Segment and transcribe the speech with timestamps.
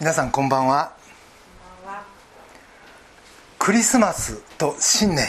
[0.00, 0.94] 皆さんこんばんは。
[3.58, 5.26] クリスマスと新年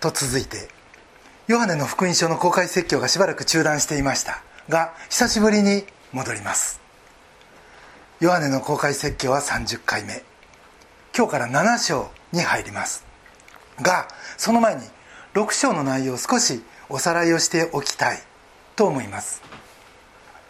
[0.00, 0.68] と続いて
[1.46, 6.80] ヨハネの福音書の公開説教がしばらく中断していましたが久しぶりに戻ります。
[8.18, 10.24] ヨハネの公開説教は30回目。
[11.16, 13.06] 今日から7章に入ります。
[13.80, 14.82] がその前に
[15.34, 18.18] 6章の内容を少しおさらいをしておきたい
[18.74, 19.42] と思います。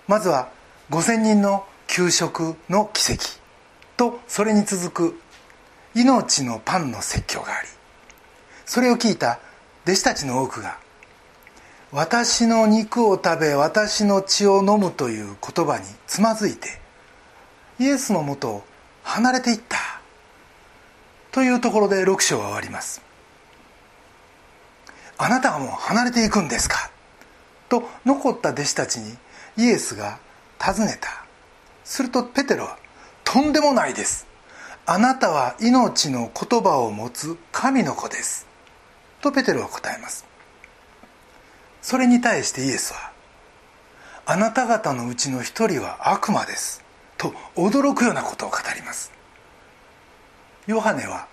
[0.09, 0.49] まずは
[0.89, 3.25] 5000人の給食の奇跡
[3.97, 5.21] とそれに続く
[5.95, 7.69] 命のパンの説教があり
[8.67, 9.39] それを聞いた
[9.85, 10.79] 弟子たちの多くが
[11.93, 16.81] 私の肉を食べ私の血を飲むという言葉につまずいて
[17.79, 18.65] イエスのもとを
[19.05, 19.77] 離れていった
[21.31, 23.01] というところで6章は終わります
[25.19, 26.91] あなたはもう離れていくんですか？
[27.69, 29.17] と残った弟子たちに
[29.57, 30.19] イエスが
[30.59, 31.26] 尋ねた。
[31.87, 32.77] するとペテロは
[33.25, 34.27] 「とんでもないです。
[34.85, 38.47] あなたは命の言葉を持つ神の子です」
[39.23, 40.27] とペテロは答えます。
[41.81, 43.13] それに対してイエスは
[44.27, 46.83] 「あなた方のうちの一人は悪魔です」
[47.17, 49.13] と驚くようなことを語ります。
[50.67, 51.29] ヨハネは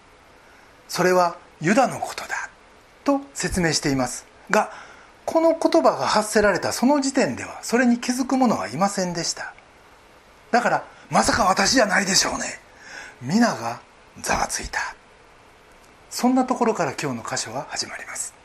[0.88, 2.50] それはユダのことだ。
[3.04, 4.26] と説明しています。
[4.52, 4.72] が
[5.26, 9.54] この言葉が発せられたその時点ではそれに気づく者はいませんでした。
[10.54, 12.60] だからまさか私じゃないでしょうね。
[13.24, 13.82] 皆が
[14.22, 14.96] ざわついた。
[16.12, 18.36] そんなところから今日の箇所は始まります。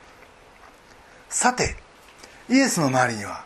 [1.29, 1.77] さて
[2.49, 3.45] イエスの周りには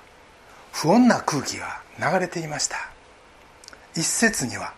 [0.70, 2.76] 不穏な空気が流れていました。
[3.96, 4.74] 一節には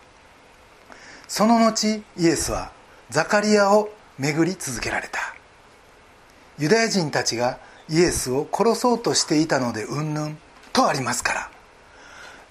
[1.27, 2.71] その後イエスは
[3.11, 5.19] ザカリアを巡り続けられた。
[6.57, 10.37] ユダヤ人たちがイエスを殺そうとしていたのでうんぬん
[10.73, 11.54] とありますから。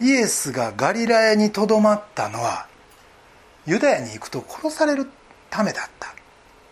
[0.01, 2.67] イエスがガリラヤにとどまったのは
[3.67, 5.09] ユダヤに行くと殺される
[5.51, 6.15] ためだった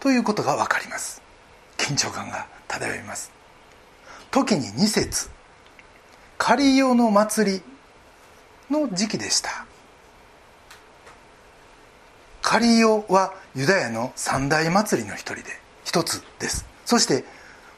[0.00, 1.22] ということが分かります。
[1.78, 3.30] 緊張感が漂います。
[4.30, 5.30] 時に2節
[6.36, 7.62] カリオの祭り
[8.70, 9.66] の時期でした。
[12.42, 15.42] カリオはユダヤの三大祭りの一人で
[15.84, 16.66] 一つです。
[16.84, 17.24] そして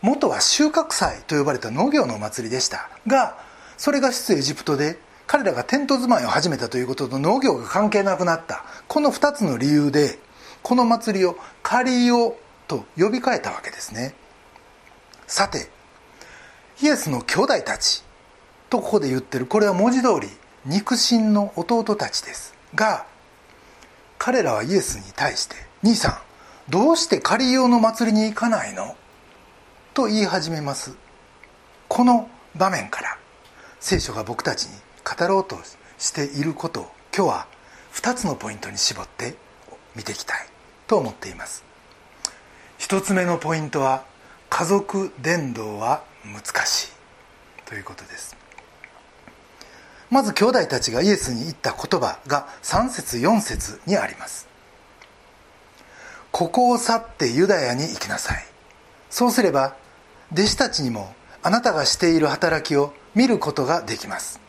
[0.05, 3.39] 元は収穫祭と呼ばれた農業の祭りでしたが
[3.79, 8.65] それが出エジプトで彼らがテント住まいを始めたということと農業が関係なくなった。
[8.89, 10.19] この2つの理由で
[10.63, 12.37] この祭りをカリオ
[12.69, 14.15] と呼び替えたわけですね。
[15.27, 15.71] さて
[16.83, 18.05] イエスの兄弟たち
[18.69, 20.29] とここで言ってるこれは文字通り
[20.67, 22.55] 肉親の弟たちです。
[22.75, 23.07] が
[24.19, 26.19] 彼らはイエスに対して「兄さん
[26.71, 28.97] どうしてカリオの祭りに行かないの?」
[29.95, 30.93] と言い始めます。
[31.89, 33.19] この場面から
[33.81, 35.59] 聖書が僕たちに語ろうと
[35.99, 37.47] していることを今日は
[37.93, 39.37] 2つのポイントに絞って
[39.95, 40.47] 見ていきたい
[40.87, 41.65] と思っています。
[42.79, 44.05] 1つ目のポイントは
[44.51, 46.89] 家族伝道は難しい
[47.67, 48.37] ということです。
[50.11, 54.49] まず兄弟たちがイエスに言った言葉が3節4節にあります。
[56.31, 58.45] ここを去ってユダヤに行きなさい。
[59.11, 59.77] そうすれば
[60.33, 64.44] 弟子たちにもあなたがしている働きを見ることができます。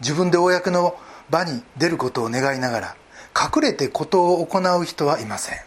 [0.00, 0.98] 自分で公の
[1.30, 2.96] 場に出ることを願いながら
[3.34, 5.58] 隠れてことを行う人はいません。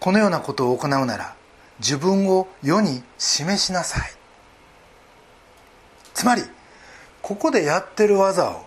[0.00, 1.34] このようなことを行うなら
[1.80, 4.10] 自分を世に示しなさい。
[6.12, 6.42] つまり
[7.22, 8.66] ここでやってる技を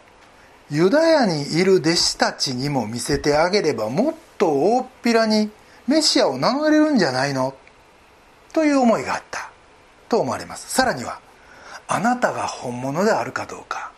[0.70, 5.50] ユダヤにいる弟子たちにも見せてあげればもっと大っぴらに
[5.88, 7.56] メシアを名乗れるんじゃないの？
[8.52, 9.52] という思いがあった
[10.10, 10.70] と思われます。
[10.70, 11.22] さらには
[11.88, 13.92] あなたが本物であるかどうか。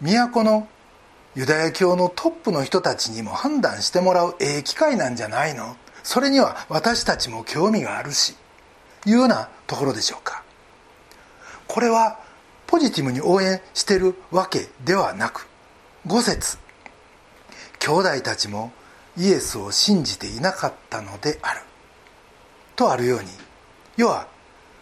[0.00, 0.68] 都の
[1.34, 5.76] ユダヤ教のトップの人たちにも判断してもらうええ機会なんじゃないの？
[6.02, 8.36] それには私たちも興味があるし
[9.06, 10.44] いうようなところでしょうか。
[11.66, 12.20] これは
[12.66, 15.48] ポジティブに応援してるわけではなく
[16.06, 16.58] 5節
[17.78, 18.72] 兄弟たちも
[19.16, 21.60] イエスを信じていなかったのである。
[22.76, 23.26] とあるように
[23.96, 24.26] 要は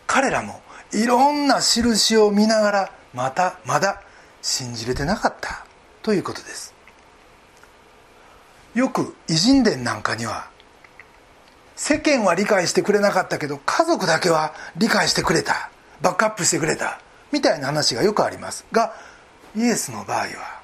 [0.06, 0.60] 彼らも
[0.92, 4.02] いろんな印を見ながらまたまだ
[4.42, 5.64] 信じれてなかった
[6.02, 6.74] ということです。
[8.74, 10.48] よく偉人伝なんかには
[11.76, 17.00] 世間は理解してくれなかったけど家族だけは理解してくれたバックアップしてくれた
[17.32, 18.94] みたいな話がよくありますが
[19.56, 20.60] イエスの場合は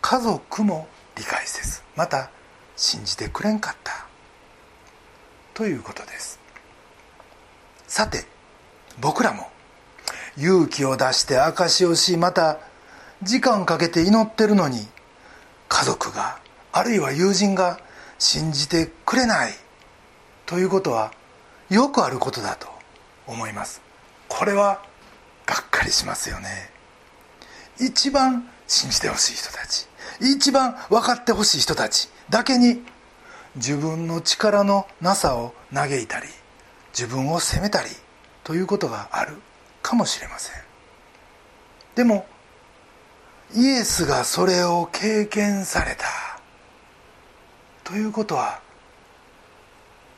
[0.00, 2.30] 家族も理解せずまた
[2.76, 4.06] 信じてくれんかった
[5.54, 6.38] ということです。
[7.86, 8.24] さて
[9.00, 9.50] 僕らも
[10.40, 12.58] 勇気を出して証しをしまた
[13.22, 14.78] 時間かけて祈ってるのに
[15.68, 16.38] 家族が
[16.72, 17.78] あるいは友人が
[18.18, 19.52] 信じてくれない
[20.46, 21.12] ということは
[21.68, 22.66] よくあることだと
[23.26, 23.80] 思います。
[24.28, 24.82] これは
[25.46, 26.70] がっかりしますよね。
[27.78, 29.86] 一番信じてほしい人たち
[30.20, 32.82] 一番分かってほしい人たちだけに
[33.56, 36.26] 自分の力のなさを嘆いたり
[36.92, 37.88] 自分を責めたり
[38.44, 39.34] ということがある。
[39.82, 40.54] かもしれません。
[41.94, 42.26] でも
[43.54, 46.06] イエスがそれを経験された。
[47.84, 48.60] ということは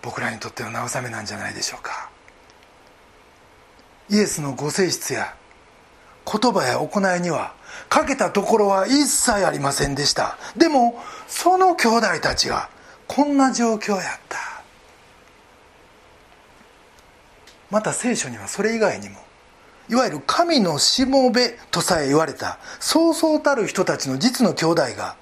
[0.03, 2.11] 僕らにとっての慰めなんじゃないでしょうか。
[4.11, 5.35] イエスのご性質や
[6.31, 7.55] 言葉や行いには
[7.89, 10.37] かけたところは一切ありませんでした。
[10.57, 12.69] でもその兄弟たちが
[13.09, 14.39] こんな状況やった。
[17.71, 19.19] また聖書にはそれ以外にも
[19.89, 25.17] いわゆる神のしもべとさえ言われたそうそうたる人たちの実の兄弟が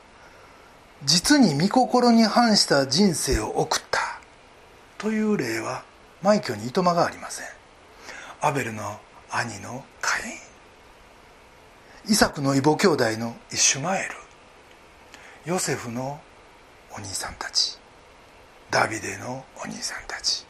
[1.04, 4.20] 実に御心に反した人生を送った。
[4.98, 5.82] という例は
[6.22, 7.46] 枚挙にいとまがありません。
[8.42, 10.30] アベルの兄のカイ
[12.08, 12.12] ン。
[12.12, 14.10] イサクの異母兄弟のイシュマエル。
[15.46, 16.20] ヨセフの
[16.92, 17.78] お兄さんたち。
[18.70, 20.44] ダビデのお兄さんたち。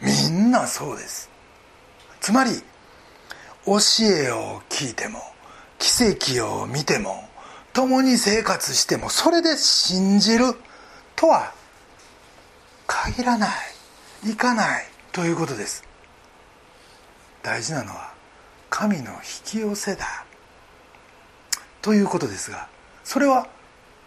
[0.00, 1.28] みんなそうです。
[2.20, 2.50] つまり
[3.66, 3.72] 教
[4.04, 5.20] えを聞いても
[5.78, 7.24] 奇跡を見ても
[7.72, 10.54] 共に生活してもそれで信じる
[11.16, 11.52] とは
[12.86, 13.48] 限らな
[14.24, 15.84] いいかないということです。
[17.42, 18.12] 大事なのは
[18.70, 20.24] 神の引き寄せだ。
[21.82, 22.68] ということですが
[23.02, 23.46] それは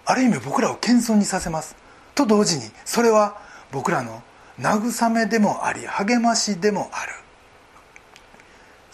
[0.05, 1.75] ある意味僕らを謙遜にさせます。
[2.15, 3.37] と同時にそれは
[3.71, 4.23] 僕らの
[4.59, 7.13] 慰めでもあり励ましでもある。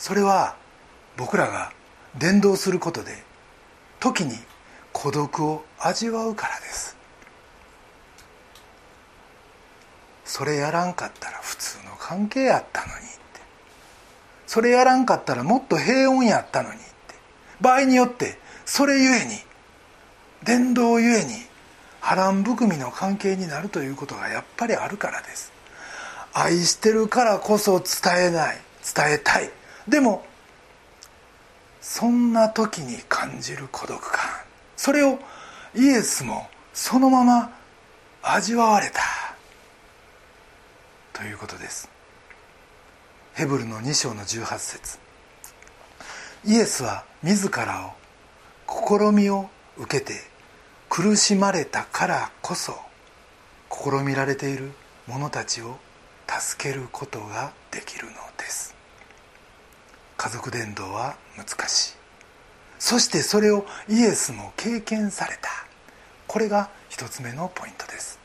[0.03, 0.57] それは
[1.15, 1.71] 僕らが
[2.19, 3.23] 伝道することで
[4.01, 4.35] 時に
[4.91, 6.97] 孤独を味わうからです。
[10.25, 13.13] それやらんかったら普通の関係やったのにって。
[14.45, 16.85] それやらんかったらもっと平穏やったのにって。
[17.61, 19.37] 場合によってそれゆえに
[20.43, 21.31] 伝道ゆえに
[22.01, 25.53] 波乱含みの関係になるということがやっぱりあるからです。
[26.33, 28.57] 愛してるからこそ伝えない
[28.93, 29.49] 伝えたい。
[29.87, 30.25] でも
[31.81, 34.21] そんな時に感じる孤独感
[34.77, 35.19] それを
[35.75, 37.51] イエスもそのまま
[38.21, 39.01] 味わわれた
[41.11, 41.89] ということです。
[43.33, 44.97] ヘブルの2章の18節。
[46.45, 47.93] イエスは自らを
[48.67, 50.13] 試みを受けて
[50.89, 52.73] 苦しまれたからこそ
[53.71, 54.71] 試みられている
[55.07, 55.77] 者たちを
[56.27, 58.32] 助けることができるのです
[60.23, 61.93] 家族伝道は難しい。
[62.79, 65.49] そしてそれをイエスも経験された。
[66.27, 68.21] これが一つ目のポイントです。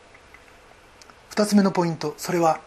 [1.30, 2.14] 二つ目のポイント。
[2.16, 2.60] それは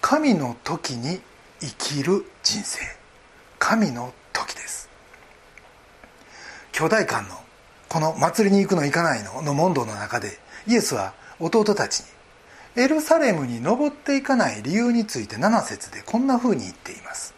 [0.00, 1.20] 神の時に
[1.60, 2.80] 生きる人生。
[3.60, 4.90] 神の時です。
[6.72, 7.36] 兄弟間の
[7.88, 12.06] この祭りに行くの行かないのの問答の中でイエスは弟たちに
[12.82, 17.37] エルサレムに登っていかない理由について7節でこんなふうに言っています。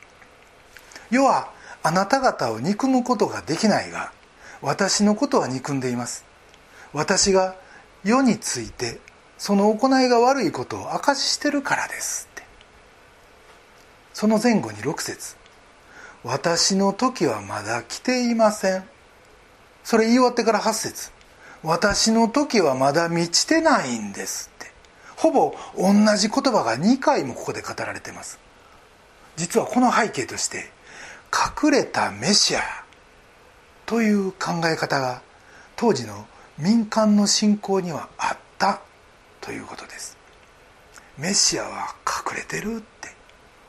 [1.11, 1.51] 世は
[1.83, 4.13] あなた方を憎むことができないが
[4.63, 6.25] 私のことは憎んでいます。
[6.93, 7.57] 私が
[8.05, 9.01] 世について
[9.39, 12.29] その行いが悪いことを証ししてるからです。
[12.33, 12.43] って。
[14.13, 15.37] その前後に6節。
[16.23, 18.85] 私の時はまだ来ていません。
[19.83, 21.11] それ言い終わってから8節。
[21.63, 24.51] 私の時はまだ満ちてないんです。
[24.55, 24.71] って。
[25.17, 28.39] ほぼ同じ言葉が2回もここで語られています。
[29.37, 30.71] 実はこの背景として
[31.33, 32.63] 隠れたメシア
[33.87, 35.23] という考え方が
[35.77, 36.27] 当時の
[36.59, 38.83] 民間の信仰にはあった
[39.41, 40.17] ということです。
[41.19, 43.11] メシアは隠れてるって。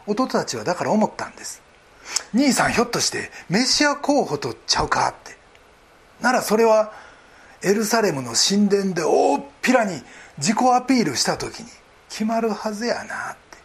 [0.08, 1.62] 弟たちはだから思ったんです。
[2.34, 5.38] 兄さんひょっとしてメシア候補とちゃうかって。
[6.22, 6.92] ならそれは
[7.64, 10.02] エルサレムの神殿で大っぴらに
[10.38, 11.70] 自己アピールした時に
[12.10, 13.58] 決まるはずやなって。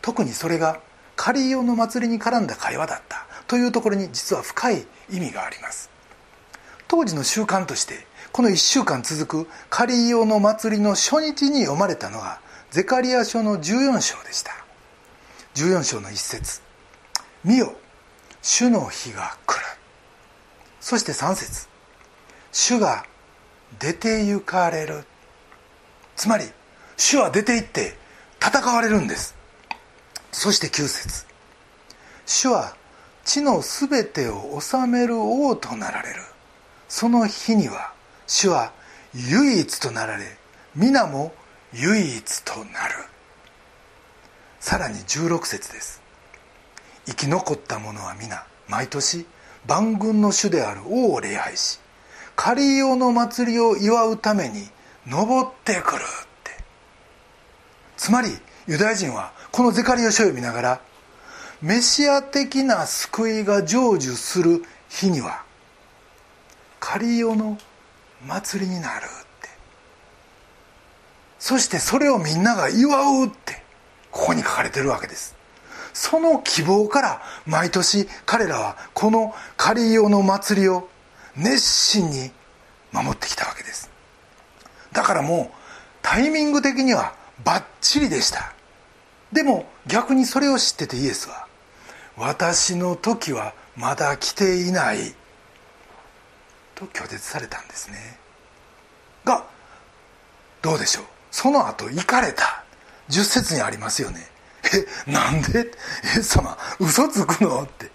[0.00, 0.80] 特にそれが
[1.16, 3.26] カリオの祭りに絡んだ会話だった。
[3.46, 5.90] というところに実は深い意味があります。
[6.88, 12.40] 当時の習慣としてこの1週間続くカリオの祭りの初日に読まれたのが
[12.70, 14.52] ゼカリア書の14章でした。
[15.54, 16.62] 14章の一節。
[17.44, 17.74] 見よ
[18.40, 19.66] 主の日が来る」
[20.80, 21.68] そして3節。
[22.52, 23.04] 主が
[23.78, 25.04] 出て行かれる」
[26.16, 26.50] つまり
[26.96, 27.98] 主は出て行って
[28.40, 29.34] 戦われるんです。
[30.32, 31.26] そして9節。
[32.24, 32.74] 主は
[33.24, 36.20] 地のすべてを治める王となられる。
[36.88, 37.92] その日には
[38.26, 38.72] 主は
[39.14, 40.24] 唯一となられ
[40.74, 41.32] 皆も
[41.74, 42.94] 唯一となる。
[44.58, 46.00] さらに16節です。
[47.06, 49.26] 生き残った者は皆毎年
[49.66, 51.78] 万軍の主である王を礼拝し
[52.36, 54.68] カリオの祭りを祝うために
[55.06, 56.52] 登ってくるって。
[57.96, 58.28] つまり
[58.66, 60.80] ユダヤ人はこのゼカリオ書を読みながら
[61.60, 65.44] メシア的な救いが成就する日には
[66.80, 67.58] カリオの
[68.26, 69.08] 祭りになるっ
[69.42, 69.48] て。
[71.38, 73.62] そしてそれをみんなが祝うって
[74.10, 75.36] ここに書かれてるわけです。
[75.92, 80.88] その希望から毎年彼らはこのカリオの祭りを
[81.36, 82.30] 熱心に
[82.90, 83.90] 守ってきたわけです。
[84.92, 85.56] だからもう
[86.00, 88.54] タイミング的にはバッチリでした。
[89.32, 91.46] でも逆にそれを知っててイエスは
[92.16, 95.14] 私の時はまだ来ていない
[96.74, 98.18] と拒絶されたんですね。
[99.24, 99.44] が
[100.60, 101.04] どうでしょう？
[101.30, 102.64] その後行かれた。
[103.08, 104.20] 10節にありますよね。
[105.06, 105.60] えなんで？
[105.60, 107.62] イエス様嘘つくの？
[107.62, 107.90] って。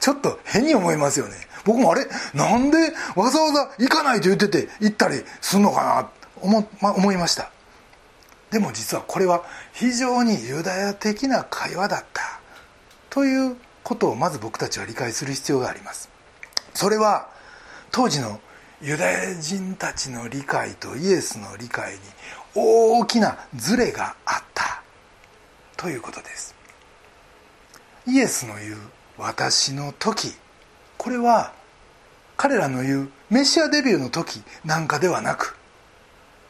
[0.00, 1.34] ちょっと変に思いますよね。
[1.64, 2.78] 僕もあれなんで
[3.14, 6.10] わざわざ行かないと言ってて行ったりすんのかな？
[6.40, 7.50] 思,、ま、思いました。
[8.52, 9.42] でも実はこれは
[9.72, 12.38] 非常にユダヤ的な会話だった。
[13.08, 16.10] ということをまず僕たちは理解する必要があります。
[16.74, 17.28] それは
[17.90, 18.40] 当時の
[18.82, 21.98] ユダヤ人たちの理解とイエスの理解に
[22.54, 24.82] 大きなズレがあった。
[25.78, 26.54] ということです。
[28.06, 28.76] イエスの言う
[29.16, 30.36] 「私の時」
[30.98, 31.52] これは
[32.36, 35.56] 彼らの言うメシアデビューの時なんかではなく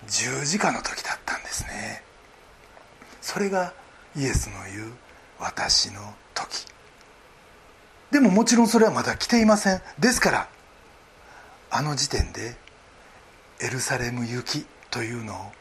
[0.08, 2.02] 十字架の時だったんですね。
[3.20, 3.72] それが
[4.16, 4.92] イエスの言う
[5.38, 6.66] 私の時。
[8.10, 9.82] でももちろんそれはまだ来ていません。
[9.98, 10.48] ですから
[11.70, 12.56] あの時点で
[13.60, 15.52] エルサレム行きというのを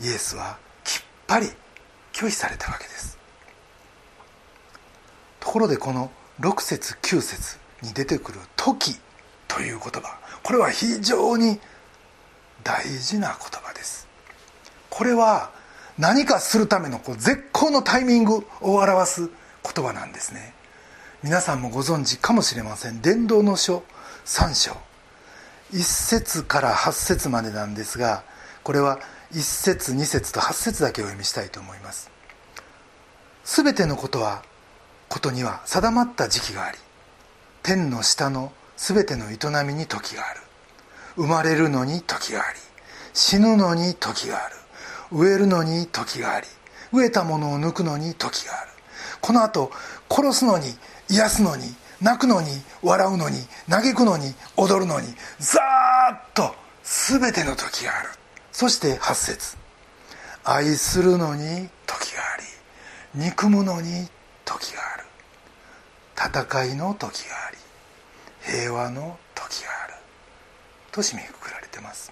[0.00, 1.46] イエスはきっぱり
[2.12, 3.18] 拒否されたわけです。
[5.40, 8.98] ところでこの6節9節に出てくる「時」
[9.48, 10.18] という言葉。
[10.42, 11.60] これは非常に
[12.66, 14.08] 大事な言葉です。
[14.90, 15.52] これは
[15.98, 19.30] 何かするためのこう絶好のタイミングを表す
[19.62, 20.52] 言葉なんですね。
[21.22, 23.00] 皆さんもご存知かもしれません。
[23.00, 23.84] 伝道の書
[24.24, 24.76] 3章。
[25.72, 28.24] 1節から8節までなんですが
[28.64, 28.98] これは
[29.32, 32.10] 1節2節と8節だけお読みしたいと思います。
[33.44, 34.42] 全てのことは
[35.08, 36.78] ことには定まった時期があり
[37.62, 40.45] 天の下の全ての営みに時がある。
[41.16, 42.58] 生まれるのに時があり
[43.14, 44.56] 死ぬのに時がある。
[45.10, 46.46] 植えるのに時があり
[46.92, 48.70] 植えたものを抜くのに時がある。
[49.20, 49.70] このあと
[50.10, 50.66] 殺すのに
[51.08, 52.48] 癒すのに泣くのに
[52.82, 55.06] 笑うのに嘆くのに踊るのに
[55.38, 58.10] ざーっと全ての時がある。
[58.52, 59.56] そして8節。
[60.44, 62.44] 愛するのに時があり
[63.26, 64.08] 憎むのに
[64.44, 65.04] 時がある。
[66.44, 67.58] 戦いの時があり
[68.40, 69.85] 平和の時がある。
[70.96, 72.10] と締めくくられてます。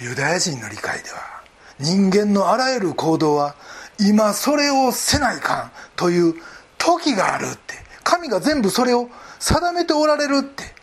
[0.00, 1.44] ユダヤ人の理解では
[1.78, 3.54] 人間のあらゆる行動は
[4.00, 6.34] 今それをせないかんという
[6.78, 10.74] 時があるって神が全部それを定めておられるって。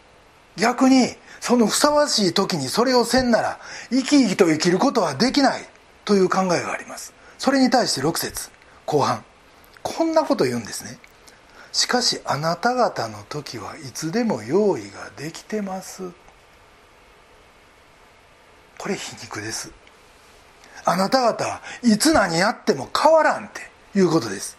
[0.57, 5.65] 逆にそのふさわしい時にそれをせんなら生き生きと生きることはできない
[6.05, 7.13] という考えがあります。
[7.37, 8.49] それに対して6節
[8.85, 9.23] 後半。
[9.81, 10.97] こんなこと言うんですね。
[11.71, 16.11] しかしあなた方の時はいつでも用意ができてます。
[18.77, 19.71] これ皮肉です。
[20.83, 23.61] あなた方はいつ何やっても変わらんって
[23.97, 24.57] いうことです。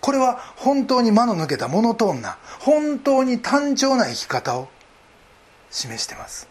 [0.00, 4.68] これは本当に間の抜けたモノトーンな本当に単調な生き方を
[5.70, 6.48] 示してます。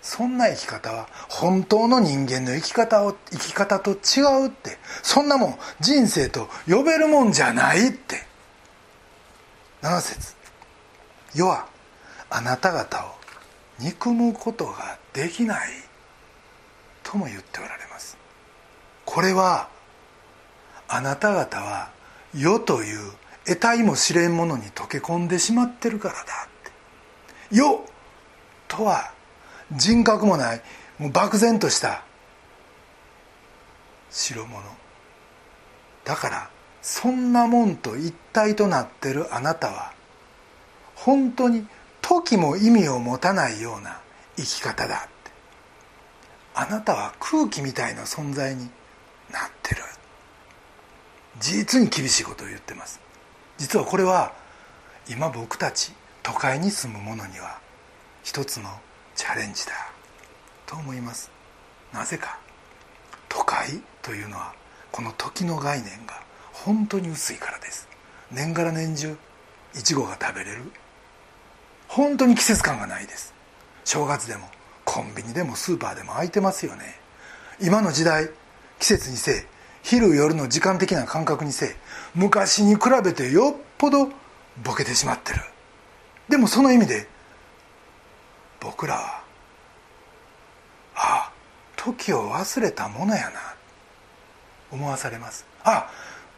[0.00, 8.27] そんな生き方は本当の人間の生き方を生き方と違うってそんなもん人生と呼べるもんじゃないって。
[9.82, 10.34] 7節。
[11.34, 11.66] 世は
[12.30, 13.14] あなた方を
[13.78, 15.68] 憎むことができない
[17.02, 18.18] とも言っておられます。
[19.04, 19.68] これは
[20.88, 21.90] あなた方は
[22.34, 23.12] 世という
[23.46, 26.24] 得体も知れんものに溶け込んでしまってるからだっ
[26.64, 27.56] て。
[27.56, 27.84] 世
[28.66, 29.12] とは
[29.72, 30.62] 人格もない
[30.98, 32.02] もう漠然とした
[34.10, 34.62] 代物。
[36.04, 36.50] だから
[36.82, 39.92] そんなもんと一体となってるあなたは
[40.94, 41.66] 本当に
[42.02, 44.00] 時も意味を持たないような
[44.36, 45.30] 生き方だって。
[46.54, 48.68] あなたは空気みたいな存在に
[49.30, 49.82] なってる。
[51.38, 53.00] 実に厳しいことを言ってます。
[53.58, 54.32] 実はこれは
[55.08, 55.92] 今僕たち
[56.22, 57.58] 都会に住む者には
[58.22, 58.70] 一つの
[59.14, 59.72] チャレンジだ。
[60.66, 61.30] と思います。
[61.92, 62.38] なぜか。
[63.28, 64.54] 都会というのは
[64.90, 66.22] この時の概念が
[66.64, 67.88] 本当に薄いからです。
[68.30, 69.16] 年がら年中
[69.74, 70.62] いちごが食べれる。
[71.88, 73.34] 本当に季節感がないです。
[73.84, 74.48] 正月でも
[74.84, 76.98] コンビニでもスーパーでも空いてますよね。
[77.60, 78.28] 今の時代
[78.78, 79.46] 季節にせえ
[79.82, 81.76] 昼夜の時間的な感覚にせえ
[82.14, 84.10] 昔に比べてよっぽど
[84.62, 85.40] ボケてしまってる。
[86.28, 87.08] でもその意味で
[88.60, 89.22] 僕らは
[90.94, 91.32] ああ
[91.76, 93.54] 時を忘れたものやな。
[94.70, 95.46] 思わされます。
[95.64, 95.88] あ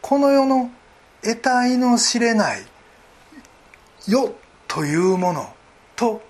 [0.01, 0.71] この世の
[1.21, 2.65] 得体の知れない
[4.07, 4.35] 世
[4.67, 5.53] というもの
[5.95, 6.21] と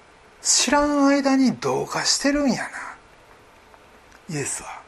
[0.42, 2.70] 知らん間に同化してるんやな。
[4.30, 4.82] イエスは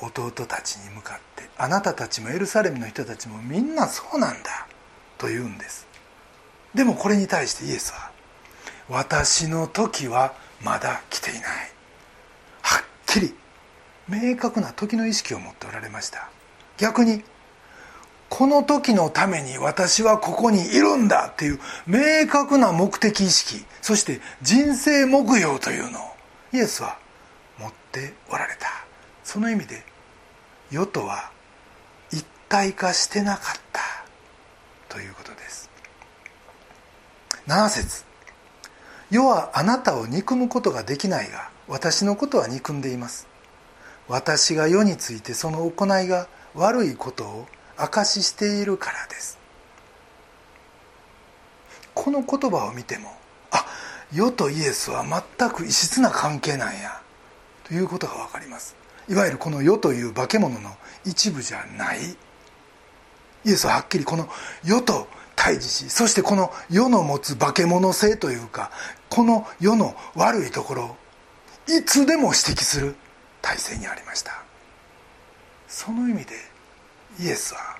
[0.00, 4.66] 弟たちに向かってあなたたちもエルサレムの人たちもみんなそうなんだ
[5.16, 5.86] と言うんです。
[6.74, 8.10] でもこれに対してイエスは
[8.88, 11.42] 私の時はまだ来ていない。
[12.62, 13.34] はっきり
[14.08, 16.30] 明確な時の意識を持っておられました。
[16.78, 17.22] 逆に
[18.28, 26.02] この時のために私はここにいるんだっていう明確な目的意識そして人生目標というのを
[26.52, 26.98] イエスは
[27.58, 28.68] 持っておられた。
[29.24, 29.82] その意味で
[30.70, 31.30] 世とは
[32.12, 33.82] 一体化してなかった。
[34.88, 35.70] ということです。
[37.46, 38.04] 7節。
[39.10, 43.26] 世はあなたを憎むことができないが私のことは憎んでいます。
[44.06, 47.46] 私が世についてその行いが悪いことを
[47.76, 49.38] 証ししているからです。
[51.94, 53.10] この言葉を見ても
[53.50, 53.64] あ
[54.12, 57.00] 世とイエスは全く異質な関係なんや
[57.64, 58.76] ということが分かります。
[59.08, 62.16] いわゆるこの世という化け物の一部じゃない。
[63.44, 64.28] イエスははっきりこの
[64.64, 68.72] 世と対峙しそしてこの世の持つ化け物性というか
[69.08, 70.96] この世の悪いところを
[71.68, 72.96] いつでも指摘する
[73.40, 74.47] 体制にありました。
[75.68, 76.34] その意味で
[77.20, 77.78] イエスは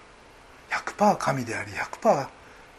[0.70, 2.28] 100%神であり100%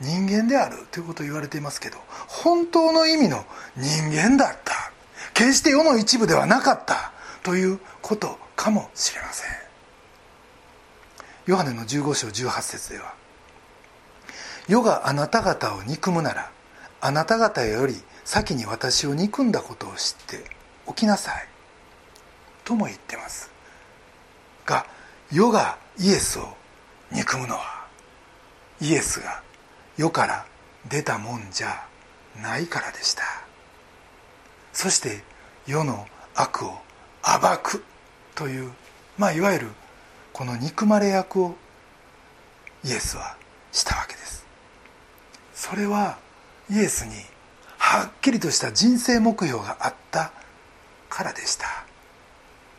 [0.01, 3.45] 人間であるということを言われていますけど本当の意味の
[3.75, 4.91] 人間だった。
[5.33, 7.11] 決して世の一部ではなかった。
[7.43, 9.49] ということかもしれません。
[11.45, 13.13] ヨハネの15章18節では
[14.67, 16.51] 「世があなた方を憎むなら
[17.01, 20.45] あなた方より先に私を憎んだことを知って
[20.85, 21.47] おきなさい」
[22.65, 23.49] とも言ってます。
[24.65, 24.85] が
[25.31, 26.55] 世がイエスを
[27.11, 27.85] 憎むのは
[28.81, 29.43] イエスが
[29.95, 30.45] 世から
[30.89, 31.85] 出たもんじゃ
[32.41, 33.23] ないからでした。
[34.73, 35.23] そして
[35.67, 36.73] 世の悪を
[37.21, 37.83] 暴く
[38.33, 38.71] という
[39.19, 39.67] まあいわゆる
[40.33, 41.55] この憎まれ役を
[42.83, 43.35] イエスは
[43.71, 44.45] したわけです。
[45.53, 46.17] それは
[46.71, 47.13] イエスに
[47.77, 50.31] はっきりとした人生目標があった
[51.07, 51.67] からでした。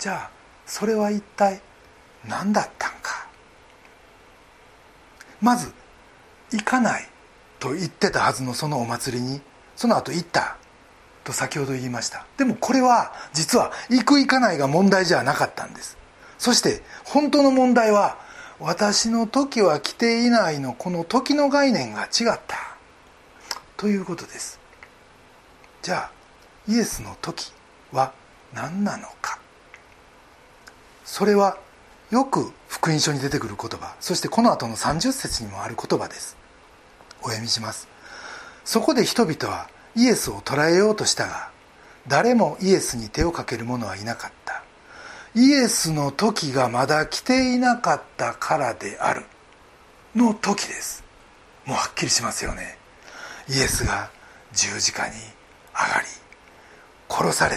[0.00, 0.30] じゃあ
[0.66, 1.60] それは一体
[2.26, 3.26] 何だったんか。
[5.40, 5.72] まず
[6.52, 7.08] 行かない
[7.58, 9.40] と言ってたはずのそのお祭りに
[9.76, 10.56] その後行った。
[11.24, 12.26] と先ほど言いました。
[12.38, 15.98] でもこれは実は行く行かないが問題じゃなかったんです。
[16.38, 18.18] そして本当の問題は
[18.58, 22.76] 私の時は来ていないのこの時の概念が違った。
[23.76, 24.60] ということです。
[25.82, 26.10] じゃあ
[26.68, 27.52] イエスの時
[27.92, 28.12] は
[28.52, 29.38] 何なのか。
[31.04, 31.58] それは
[32.10, 33.94] よく福音書に出てくる言葉。
[34.00, 36.36] そしてこの後の30節にもある言葉です。
[37.22, 37.88] お読みします。
[38.64, 41.50] そこで人々はイエスを捕らえようとしたが
[42.08, 44.62] 誰もイエスに手をかける者はいなかった。
[45.34, 49.24] イエスの時がまだ来ていなかったからである。
[50.16, 51.04] の時です。
[51.64, 52.78] もうはっきりしますよね。
[53.48, 54.10] イエスが
[54.52, 56.06] 十字架に上がり
[57.08, 57.56] 殺され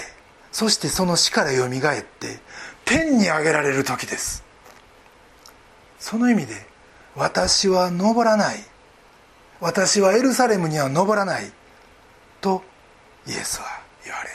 [0.52, 2.39] そしてその死からよみがえって
[2.86, 4.42] 天に上げられる時です。
[6.13, 6.54] その意味で
[7.15, 8.58] 私は登らない。
[9.60, 11.52] 私はエルサレムには登らない。
[12.39, 12.62] と
[13.26, 13.65] イエスは
[14.04, 14.30] 言われ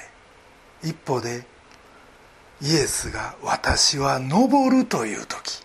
[0.82, 1.46] 一方で
[2.60, 5.62] イエスが私は登るという時。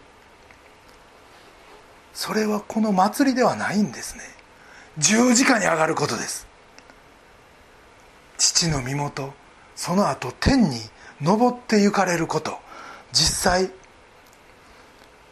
[2.14, 4.22] それはこの祭りではないんですね。
[5.00, 6.46] 十字架に上がることです。
[8.38, 9.34] 父の身元
[9.76, 10.78] その後天に
[11.26, 12.60] 昇って行かれること。
[13.12, 13.72] 実際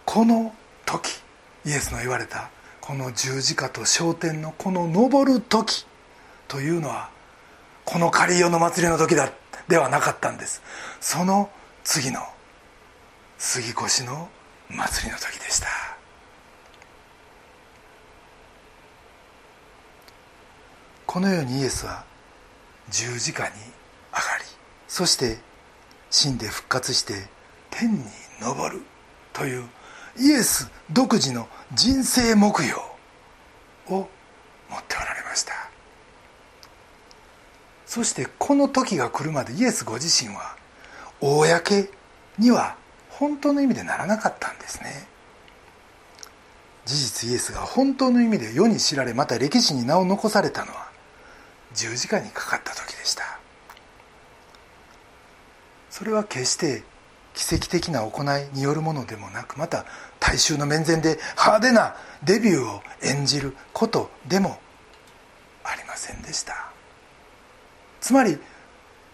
[0.05, 0.55] この
[0.91, 1.21] 時
[1.65, 2.49] イエスの言われた
[2.81, 5.85] この十字架と昇天のこの昇る時
[6.47, 7.09] というのは
[7.85, 9.31] このカリオの祭りの時だ
[9.69, 10.61] ではなかったんです。
[10.99, 11.49] その
[11.83, 12.19] 次の
[13.37, 14.29] 杉越の
[14.69, 15.67] 祭りの時でした。
[21.05, 22.03] このようにイエスは
[22.89, 24.45] 十字架に上がり
[24.87, 25.39] そして
[26.09, 27.13] 死んで復活して
[27.69, 28.03] 天に
[28.41, 28.81] 昇る
[29.33, 29.69] という
[30.17, 32.79] イエス独自の人生目標
[33.87, 34.09] を
[34.69, 35.53] 持っておられました。
[37.85, 40.55] そしてこの時が来るまでイエスご自身は
[41.19, 41.89] 公
[42.37, 42.75] には
[43.09, 45.07] 本当の意味でならなかったんですね。
[46.85, 50.89] 事実イエスが本当の意味で世に知られまた歴史に名を残されたのは
[51.73, 53.39] 十字架にかかった時でした。
[55.89, 56.83] それは決して
[57.33, 59.85] 奇跡的な行いによるものでもなくまた
[60.19, 64.59] 大衆の面前で派手なデビューを演じることでも
[65.63, 66.71] ありませんでした。
[67.99, 68.37] つまり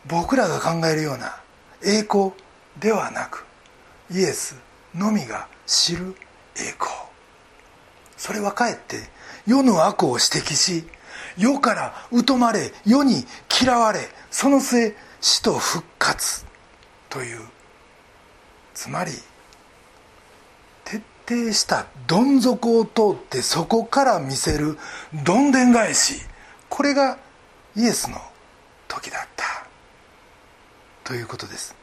[0.08, 1.41] 僕らが考えるような
[1.84, 2.32] 栄光
[2.80, 3.45] ではなく
[4.12, 4.56] イエス
[4.95, 6.15] のみが知る
[6.56, 6.89] 栄光。
[8.15, 8.97] それはかえって
[9.45, 10.88] 世の悪を指摘し
[11.38, 11.93] 世から
[12.25, 13.25] 疎まれ世に
[13.62, 13.99] 嫌われ
[14.32, 16.45] その末死と復活
[17.10, 17.41] という
[18.77, 19.11] つまり
[20.85, 24.77] 徹底したどん底を通ってそこから見せる
[25.25, 26.21] どんでん返し。
[26.69, 27.17] これが
[27.75, 28.17] イエスの
[28.87, 29.65] 時だった。
[31.03, 31.75] ということです。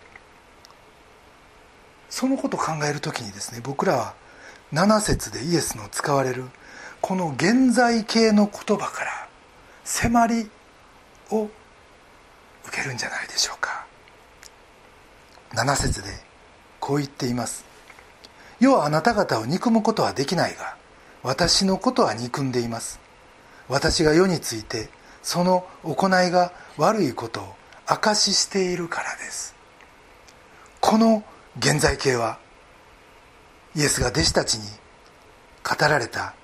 [2.11, 4.14] そのことを考える時にですね僕らは
[4.72, 6.44] 7節でイエスの使われる
[7.00, 9.28] この現在形の言葉から
[9.83, 10.48] 迫り
[11.33, 11.50] を
[12.66, 13.85] 受けるんじゃないでしょうか。
[15.54, 16.34] 7節で
[16.85, 17.64] こう言っています。
[18.61, 20.77] 世はあなた方を憎むことはできないが
[21.23, 23.01] 私のことは憎んでいます。
[23.70, 24.90] 私が世について
[25.23, 27.55] その行いが悪いことを
[27.87, 29.55] 証ししているからです。
[30.83, 31.25] この
[31.59, 32.38] 現在形は
[33.75, 34.68] イエスが弟子たちに
[35.66, 36.35] 語られた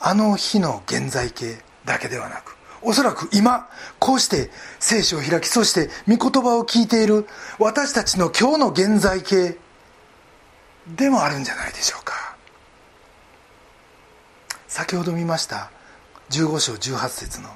[0.00, 7.26] あの日の現在形だけではなくおそらく今こうして聖書を開きそして御言葉を聞いている
[7.58, 9.56] 私たちの今日の現在形
[10.96, 12.36] でもあるんじゃないでしょうか。
[14.68, 15.70] 先ほど見ました
[16.30, 17.48] 15章18節の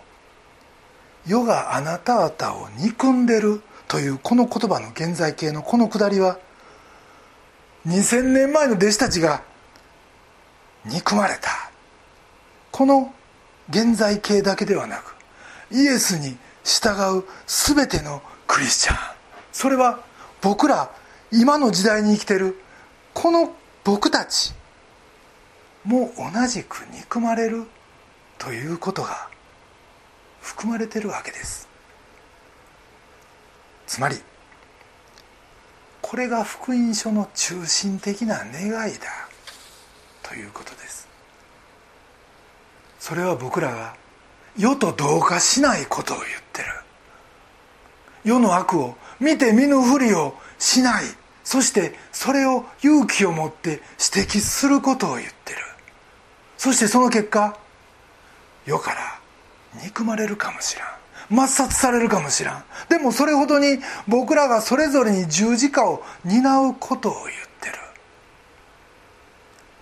[1.26, 6.38] 「世があなた方を憎んでる」というこの言葉の現在形のこのくだりは
[7.86, 9.42] 2000年前の弟子たちが
[10.84, 11.70] 憎まれた。
[12.70, 13.14] この
[13.70, 15.14] 現在形だけではなく
[15.70, 18.96] イエスに従う全てのクリスチャン。
[19.52, 20.00] それは
[20.40, 20.90] 僕ら
[21.30, 22.58] 今の時代に生きてる
[23.14, 24.54] この僕たち
[25.84, 27.64] も同じく憎まれる
[28.38, 29.28] ということが
[30.40, 31.68] 含まれてるわけです。
[33.86, 34.16] つまり
[36.00, 39.28] これが福音書の中心的な願いだ
[40.22, 41.01] ということです。
[43.02, 43.96] それは僕らが
[44.56, 46.68] 世と同化しないことを言ってる。
[48.22, 51.04] 世の悪を見て見ぬふりをしない。
[51.42, 53.82] そしてそれを勇気を持って
[54.14, 55.58] 指摘することを言ってる。
[56.56, 57.58] そしてその結果
[58.66, 59.18] 世から
[59.82, 61.36] 憎まれるかもしらん。
[61.36, 62.64] 抹殺されるかもしらん。
[62.88, 67.26] でもそれほどに僕らがそれぞれに十字架を担うことを言っ
[67.60, 67.74] てる。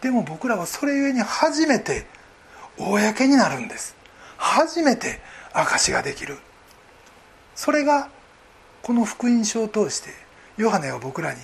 [0.00, 2.06] でも僕らはそれゆえに初めて
[2.80, 3.96] 公になるんです。
[4.38, 5.20] 初めて
[5.52, 6.38] 証ができる。
[7.54, 8.08] それが
[8.82, 10.10] この福音書を通して
[10.56, 11.40] ヨハネは僕らに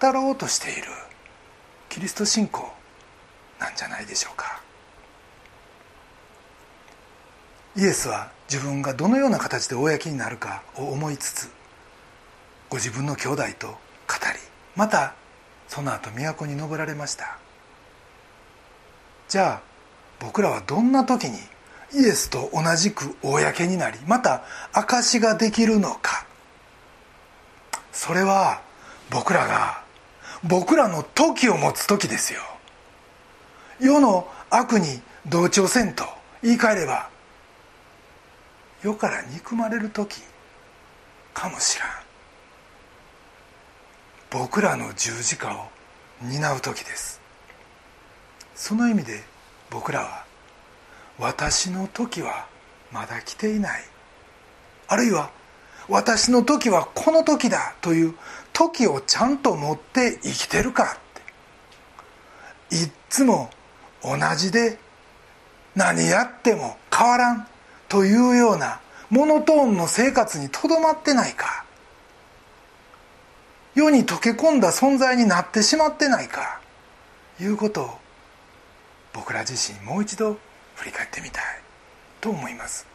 [0.00, 0.88] 語ろうとしている
[1.88, 2.72] キリスト信仰
[3.60, 4.60] なんじゃないでしょうか。
[7.76, 11.50] イエスは自分がどのような形で公になるかを思いつつ
[12.70, 13.76] ご自分の兄弟と語
[14.32, 14.38] り
[14.76, 15.14] また
[15.66, 17.38] その後都に登られました。
[19.28, 19.73] じゃあ
[20.24, 21.36] 僕らはどんな時に
[21.92, 26.26] イエスと同じく公になりまた証しができるのか。
[27.92, 28.62] それは
[29.10, 29.84] 僕らが
[30.42, 32.40] 僕らの時を持つ時ですよ。
[33.78, 36.04] 世の悪に同調せんと
[36.42, 37.10] 言い換えれば
[38.82, 40.22] 世から憎まれる時
[41.34, 41.88] かもしらん。
[44.30, 45.68] 僕らの十字架を
[46.22, 47.20] 担う時です。
[48.54, 49.33] その意味で
[49.74, 50.24] 僕らは
[51.18, 52.46] 私の時は
[52.92, 53.82] まだ来ていない。
[54.86, 55.32] あるいは
[55.88, 58.14] 私の時はこの時だという
[58.52, 60.96] 時をちゃんと持って生きてるか
[62.70, 62.76] って。
[62.76, 63.50] いっつも
[64.00, 64.78] 同じで
[65.74, 67.48] 何やっても変わらん
[67.88, 71.64] というようなモノトーンの生活にとどまってないか。
[73.74, 76.60] 世に溶け込んだ存在になってしまってないか。
[77.40, 78.03] いうことを
[79.14, 80.36] 僕ら自身もう一度
[80.74, 81.44] 振り返ってみたい
[82.20, 82.86] と思います。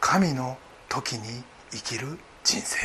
[0.00, 0.56] 神の
[0.88, 2.06] 時に生きる
[2.44, 2.78] 人生。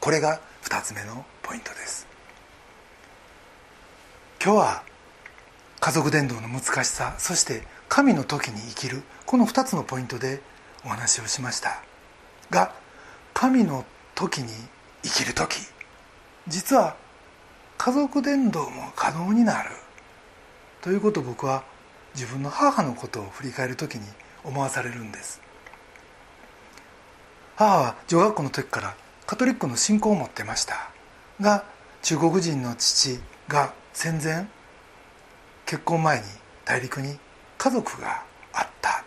[0.00, 2.06] これが2つ目のポイントです。
[4.42, 4.82] 今日は
[5.80, 10.40] 家族伝道の難しさそして神の時に生きるこの2つのポイントで
[10.84, 11.82] お話をしました。
[12.50, 12.72] が
[13.34, 14.48] 神の時に
[15.02, 15.58] 生きる時。
[16.46, 16.96] 実は
[17.76, 19.70] 家族伝道も可能になる。
[20.80, 21.64] ということを僕は
[22.14, 24.02] 自分の母のことを振り返る時に
[24.44, 25.40] 思わされるんです。
[27.56, 28.94] 母は女学校の時から
[29.26, 30.90] カトリックの信仰を持ってました。
[31.40, 31.64] が
[32.02, 34.46] 中国人の父が戦前
[35.66, 36.24] 結婚前に
[36.64, 37.18] 大陸に
[37.58, 39.04] 家族があった。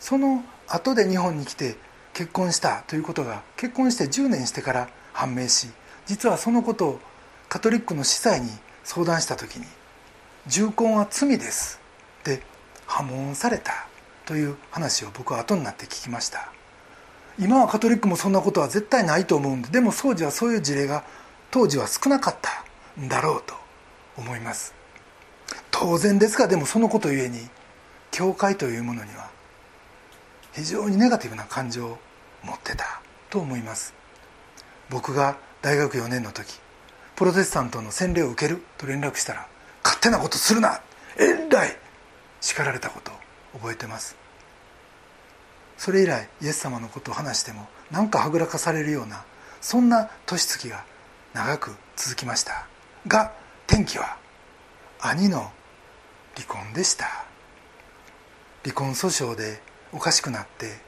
[0.00, 1.76] その後で日本に来て
[2.12, 5.68] 結婚したということが結婚して10年してから判明し
[6.06, 7.00] 実はそのことを
[7.48, 8.50] カトリックの司祭に
[8.84, 9.66] 相談した時に
[10.46, 11.80] 「重婚は罪です」
[12.20, 12.42] って
[12.86, 13.86] 破門された
[14.26, 16.52] という話を僕は後になって聞きました。
[17.38, 21.04] 今はカトリックもそんなことは絶対ないと思うんででも当時はそういう事例が
[21.50, 22.64] 当時は少なかった
[23.00, 23.54] んだろうと
[24.16, 24.74] 思います。
[25.70, 27.48] 当然ですがでもそのことゆえに
[28.10, 29.30] 教会というものには
[30.52, 31.98] 非常にネガティブな感情を
[32.42, 33.00] 持ってた
[33.30, 33.94] と思います。
[34.90, 36.58] 僕が大学4年の時
[37.16, 39.46] プロテスタントの洗礼を受けると連絡したら
[39.90, 40.80] 勝手なことするな。
[41.18, 41.76] えらい。
[42.40, 44.14] 叱られたことを覚えてます。
[45.76, 49.24] それ以来イエス様のことを話してもなんかはぐらかされるような
[49.60, 50.84] そんな年月が
[51.32, 52.66] 長く続きました。
[53.08, 53.32] が
[53.66, 54.16] 転機は
[55.00, 55.50] 兄の
[56.36, 57.24] 離婚でした。
[58.62, 59.60] 離婚訴訟で
[59.92, 60.78] おかしくなって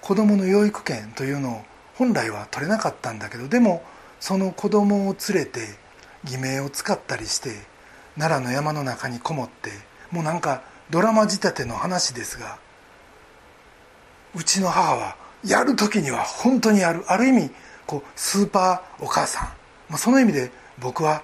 [0.00, 1.64] 子供の養育権というのを
[1.96, 3.84] 本来は取れなかったんだけどでも
[4.18, 5.85] その子供を連れて
[6.26, 7.50] 偽名を使ったりして
[8.18, 9.70] 奈良の山の中にこもって
[10.10, 12.58] もうなんかドラマ仕立ての話ですが
[14.34, 17.04] うちの母はやる時には本当にやる。
[17.06, 17.50] ある意味
[17.86, 19.48] こうスーパーお母さん、
[19.88, 21.22] まあ、その意味で僕は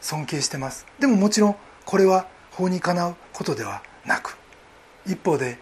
[0.00, 0.86] 尊敬してます。
[0.98, 4.36] でももちろんこれは法にかなうことではなく
[5.06, 5.58] 一方で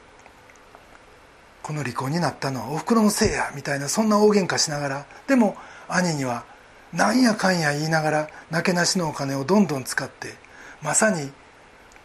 [1.63, 5.57] この離婚になったのはおふくろのせいやみたいなそんな大喧嘩しながらでも
[5.89, 6.45] 兄には
[6.93, 10.35] なんやかんや言いながらなけなしのお金をどんどん使って
[10.83, 11.31] まさに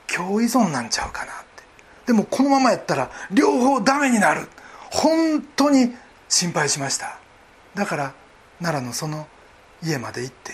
[0.07, 1.63] 共依存なんちゃうかなって。
[2.07, 4.47] でもこのままやったら両方ダメになる。
[4.89, 5.93] 本当に
[6.29, 7.19] 心配しました。
[7.75, 8.13] だから
[8.59, 9.27] 奈良のその
[9.83, 10.53] 家まで行って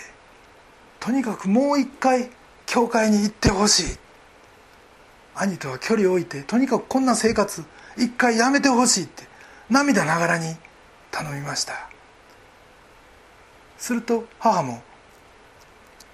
[1.00, 2.30] とにかくもう一回
[2.66, 3.98] 教会に行ってほしい。
[5.36, 7.64] 兄とは距離を置いてとにかくこんな生活
[7.96, 9.24] 一回やめてほしいって
[9.70, 10.56] 涙ながらに
[11.10, 11.88] 頼みました。
[13.84, 14.82] すると母も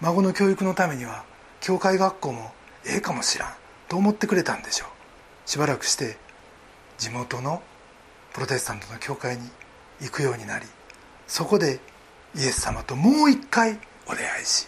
[0.00, 1.24] 孫の教育のためには
[1.60, 2.50] 教会学校も
[2.84, 3.52] ええかもしらん
[3.88, 5.48] と思ってくれたんでしょう。
[5.48, 6.18] しばらくして
[6.98, 7.62] 地元の
[8.32, 9.48] プロテスタントの教会に
[10.00, 10.66] 行くようになり
[11.28, 11.78] そこで
[12.34, 13.78] イエス様ともう一回
[14.08, 14.66] お出会いし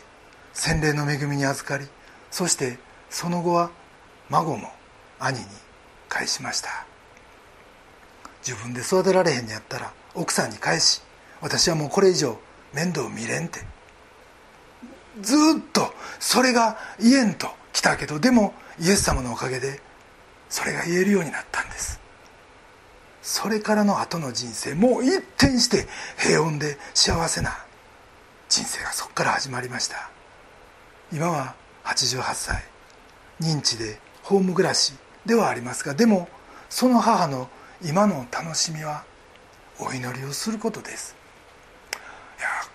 [0.52, 1.88] 洗礼の恵みに預かり
[2.30, 2.78] そして
[3.10, 3.72] その後は
[4.30, 4.68] 孫も
[5.18, 5.46] 兄に
[6.08, 6.86] 返しました。
[8.46, 11.02] 自分で育てられへんにやったら奥さんに返し。
[11.40, 12.38] 私はもうこれ以上
[12.72, 13.60] 面倒見れんって。
[15.20, 15.38] ずっ
[15.72, 19.80] とそれが言えんと来たけどでもイエス様のおかげで
[20.48, 22.00] それが言えるようになったんです。
[23.22, 25.86] それからの後の人生もう一転して
[26.18, 27.56] 平穏で幸せな
[28.48, 30.10] 人生がそこから始まりました。
[31.12, 31.54] 今は
[31.84, 32.62] 88歳。
[33.40, 34.94] 認知でホーム暮らし
[35.26, 36.28] ではありますがでも
[36.68, 37.48] その母の
[37.84, 39.04] 今の楽しみは
[39.80, 41.21] お祈りをすることです。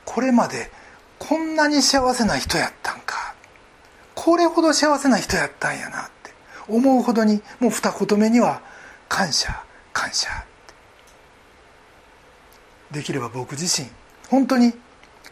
[0.08, 0.72] これまで
[1.20, 3.36] こんなに幸せな人やったんか。
[4.16, 6.32] これほど幸せな人やったんやなって。
[6.70, 8.62] 思うほどにもう二言目には
[9.10, 10.30] 感謝感謝
[12.92, 13.88] できれば僕自身
[14.30, 14.74] 本当に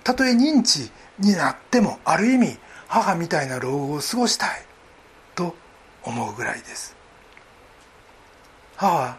[0.03, 2.57] たとえ認知になってもある意味
[2.87, 4.65] 母みたいな老後を過ごしたい。
[5.35, 5.55] と
[6.03, 6.95] 思うぐらいです。
[8.75, 9.17] 母は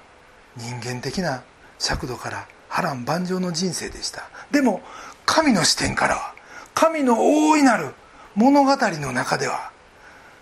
[0.56, 1.42] 人間的な
[1.78, 4.28] 尺度から波乱万丈の人生でした。
[4.50, 4.80] でも
[5.24, 6.34] 神の視点からは
[6.74, 7.94] 神の大いなる
[8.34, 9.70] 物語の中では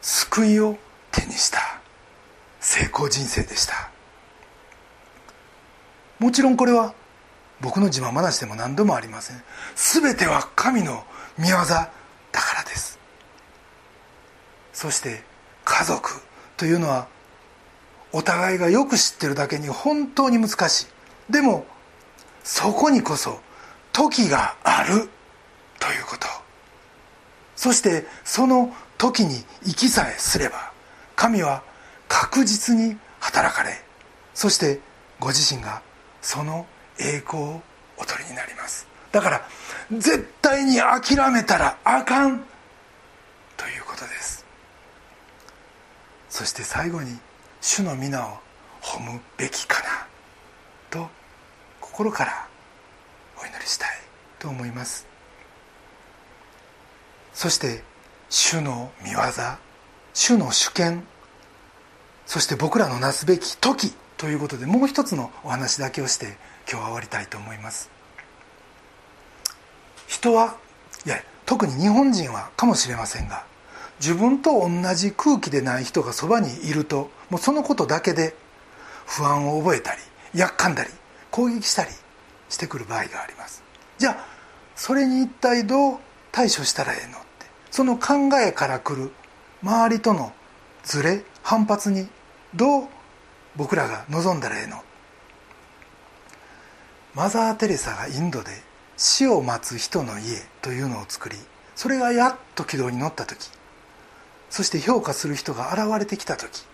[0.02, 0.76] 救いを
[1.10, 1.80] 手にした
[2.60, 3.90] 成功人生でした。
[6.18, 6.94] もちろんこれは
[7.60, 9.42] 僕の自慢話でも何度もありません。
[9.76, 11.04] 全ては神の
[11.38, 12.98] 御業だからです。
[14.72, 15.22] そして
[15.64, 16.10] 家族
[16.56, 17.06] というのは
[18.12, 21.32] お互いがよく知ってるだけに本当に難しい。
[21.32, 21.66] でも
[22.44, 23.40] そこにこそ
[23.92, 25.08] 時がある。
[25.80, 26.26] ということ。
[27.56, 30.72] そしてその時に生きさえすれば
[31.16, 31.62] 神は
[32.08, 33.82] 確実に働かれ
[34.34, 34.80] そして
[35.20, 35.82] ご自身が
[36.20, 36.66] その
[36.98, 37.62] 栄光を
[37.96, 38.86] お取りになります。
[39.12, 39.48] だから
[39.92, 42.44] 絶対に諦めたらあかん。
[43.56, 44.44] ということです。
[46.28, 47.16] そして最後に
[47.60, 48.38] 主の皆を
[48.82, 50.06] 褒むべきかな。
[50.90, 51.08] と
[51.94, 52.48] 心から
[53.40, 53.88] お祈りしたい
[54.40, 55.06] と思います。
[57.32, 57.84] そして
[58.28, 59.18] 主の御業
[60.12, 61.04] 主の主権
[62.26, 66.36] そして僕らのなすべき時ということでもう一つのお話だけをして
[66.68, 67.88] 今日は終わりたいと思います。
[70.08, 70.56] 人は
[71.06, 73.44] いや特に日本人はかもしれませんが
[74.00, 78.34] 自分と同じ空気でない人がそばにいるともうそのことだけで
[79.06, 80.00] 不安を覚えたり
[80.34, 80.90] やっかんだり
[81.34, 81.90] 攻撃したり
[82.48, 83.64] してくる場合があります。
[83.98, 84.24] じゃあ
[84.76, 85.98] それに一体どう
[86.30, 89.10] 対処したらええのってその考えからくる
[89.60, 90.32] 周りとの
[90.84, 92.06] ズレ反発に
[92.54, 92.88] どう
[93.56, 94.76] 僕らが望んだらええの。
[97.16, 98.52] マザー・テレサがインドで
[98.96, 101.36] 死を待つ人の家というのを作り
[101.74, 103.50] それがやっと軌道に乗った時
[104.50, 106.64] そして評価する人が現れてきた時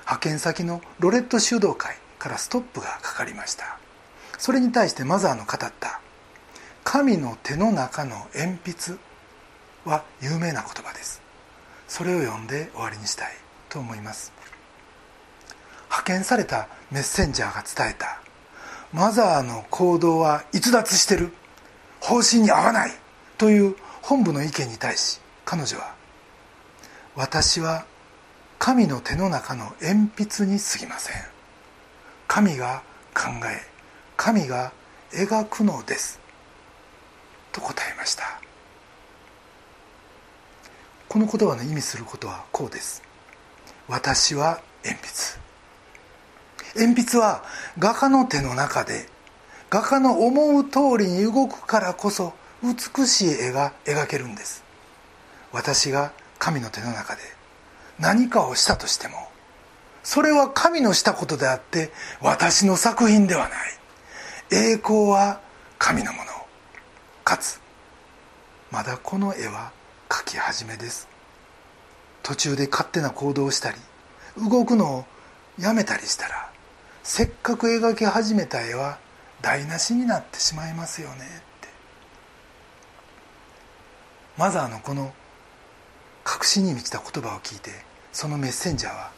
[0.00, 3.78] 派遣先のロレット修道会からストップがかかりました。
[4.38, 6.00] それに対してマザーの語った
[6.84, 8.98] 「神の手の中の鉛筆」
[9.84, 11.20] は有名な言葉です。
[11.88, 13.32] それを読んで終わりにしたい
[13.68, 14.32] と思います。
[15.84, 18.20] 派遣されたメッセンジャーが伝えた。
[18.92, 21.32] マザーの行動は逸脱してる？
[22.00, 22.92] 方針に合わない？
[23.38, 25.94] という本部の意見に対し彼女は
[27.14, 27.84] 私は
[28.58, 31.22] 神の手の中の鉛筆に過ぎません。
[32.26, 32.82] 神が
[33.14, 33.75] 考え
[34.16, 34.72] 神が
[35.12, 36.20] 描くのです。
[37.52, 38.40] と答えました。
[41.08, 43.02] この言葉の意味することはこうです。
[43.88, 45.00] 私は鉛
[46.74, 46.84] 筆。
[46.86, 47.44] 鉛筆は
[47.78, 49.08] 画家の手の中で
[49.70, 54.64] 画家の思う通りに動くからこそ美しい絵が描けるんです。
[55.52, 57.22] 私が神の手の中で
[57.98, 59.14] 何かをしたとしても
[60.02, 63.78] それは神のしたことであって私の作品ではない。
[64.50, 65.40] 栄光は
[65.78, 66.30] 神のもの
[67.24, 67.60] かつ。
[68.70, 69.72] まだこの絵は
[70.08, 71.08] 描き始めです。
[72.22, 73.76] 途中で勝手な行動をしたり
[74.36, 75.04] 動くのを
[75.58, 76.50] やめたりしたら
[77.02, 78.98] せっかく描き始めた絵は
[79.42, 81.18] 台無しになってしまいますよねっ
[81.60, 81.68] て。
[84.36, 85.12] マザーのこの
[86.22, 87.70] 確信に満ちた言葉を聞いて
[88.12, 89.10] そのメッセンジャーは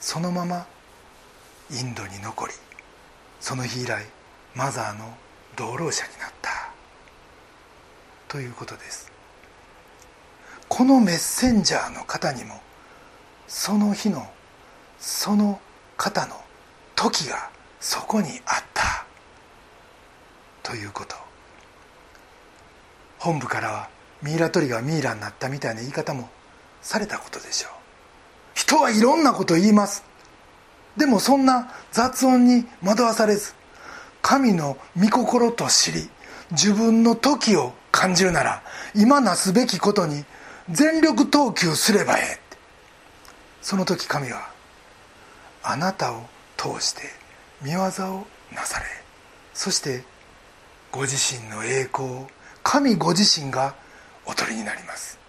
[0.00, 0.66] そのまま
[1.72, 2.52] インドに残り
[3.40, 4.04] その日以来
[4.56, 5.14] マザーの
[5.54, 6.70] 同労者になった。
[8.26, 9.12] ということです。
[10.66, 12.54] このメッセンジャーの方にも
[13.46, 14.26] その日の
[14.98, 15.60] その
[15.98, 16.40] 方の
[16.94, 19.04] 時がそこにあった。
[20.62, 21.14] ということ。
[23.18, 23.90] 本部からは
[24.22, 26.30] ミイラ取りがミイラになったみたいな言い方も
[26.80, 27.72] されたことでしょう。
[28.54, 30.02] 人はいろんなこと言います。
[30.96, 33.52] でもそんな雑音に惑わされず
[34.28, 36.10] 神の御心と知り
[36.50, 38.60] 自分の時を感じるなら
[38.92, 40.24] 今なすべきことに
[40.68, 42.40] 全力投球すればええ。
[43.62, 44.50] その時神は
[45.62, 46.24] あなたを
[46.56, 47.02] 通して
[47.62, 48.86] 見業をなされ。
[49.54, 50.02] そして
[50.90, 52.26] ご自身の栄光を
[52.64, 53.76] 神ご自身が
[54.24, 55.20] お取りになります。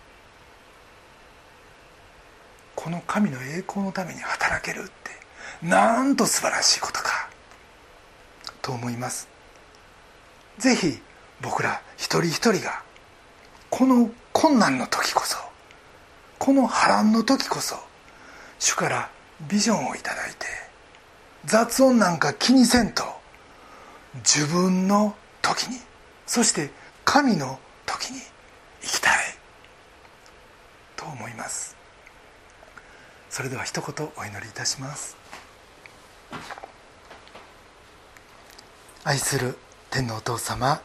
[2.75, 7.36] この神の栄光のために働けるってなんと素晴らしいことか。
[8.67, 9.29] と思います。
[10.57, 10.99] ぜひ
[11.41, 12.83] 僕ら一人一人が
[13.69, 15.37] この困難の時こそ
[16.37, 17.77] この波乱の時こそ
[18.59, 19.09] 主から
[19.47, 20.47] ビジョンをいただいて
[21.45, 23.03] 雑音なんか気にせんと
[24.15, 25.79] 自分の時に
[26.25, 26.69] そして
[27.05, 28.19] 神の時に
[28.81, 29.13] 生きたい。
[30.97, 31.77] と思います。
[33.29, 35.15] それでは一言お祈りいたします。
[39.07, 39.57] 愛する
[39.89, 40.81] 天のお父様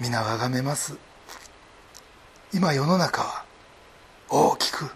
[0.00, 0.96] 皆をあがめます。
[2.54, 3.44] 今世の中は
[4.30, 4.86] 大きく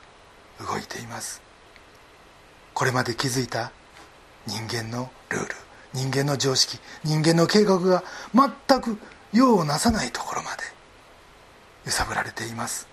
[0.67, 1.43] 動いています。
[2.73, 3.73] これまで築いた
[4.47, 5.55] 人間のルール
[5.93, 8.03] 人間の常識人間の計画が
[8.35, 8.97] 全く
[9.35, 10.63] 用をなさないところまで
[11.85, 12.89] 揺さぶられています。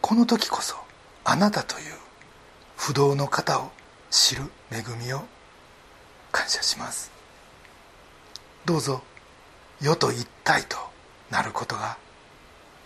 [0.00, 0.74] この時こそ
[1.22, 1.84] あなたという
[2.78, 3.70] 不動の方を
[4.10, 5.20] 知る恵みを
[6.32, 7.13] 感謝します。
[8.64, 9.02] どうぞ
[9.80, 10.78] 世と一体と
[11.30, 11.98] なることが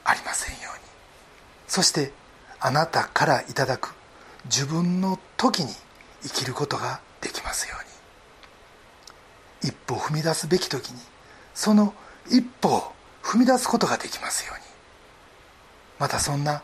[0.05, 0.83] ありませんように。
[1.69, 2.13] そして
[2.61, 3.95] あなたからいただく
[4.47, 5.73] 自分の時に
[6.23, 7.77] 生きることができますよ
[9.63, 9.71] うに。
[9.71, 11.01] 一歩踏み出すべき時に
[11.55, 11.95] その
[12.29, 14.65] 一歩を踏み出すことができますように。
[15.99, 16.63] またそんな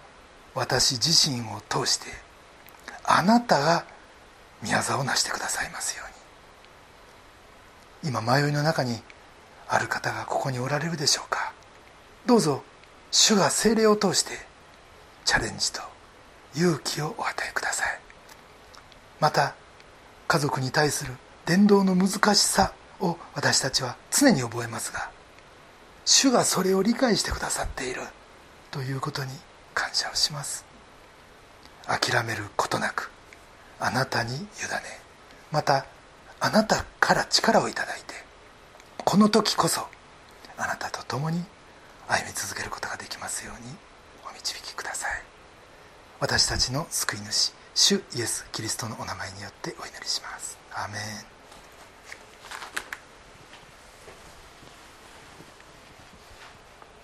[0.54, 2.06] 私自身を通して
[3.04, 3.84] あなたが
[4.62, 6.13] 宮沢を成してくださいますように。
[8.04, 8.98] 今迷いの中に
[9.66, 11.52] ある方がここにおられるでしょうか？
[12.26, 12.62] どうぞ
[13.10, 14.32] 主が精霊を通して
[15.24, 15.80] チャレンジと
[16.54, 18.00] 勇気をお与えください。
[19.20, 19.54] また
[20.28, 21.12] 家族に対する
[21.46, 25.10] 伝道の難しさを私たちは常に覚えますが
[26.04, 28.02] 主がそれを理解してくださっている
[28.70, 29.30] ということに
[29.72, 30.64] 感謝をします。
[31.86, 33.10] 諦めることなく
[33.80, 34.46] あなたに委ね
[35.50, 35.86] また
[36.44, 38.12] あなたから力をいただいて
[39.02, 39.80] この時こそ
[40.58, 41.42] あなたと共に
[42.06, 43.74] 歩み続けることができますように
[44.28, 45.22] お導きください。
[46.20, 50.58] 私たちの救い主主イエス・キリストのお名前によってお祈りします。
[50.74, 51.33] アメン。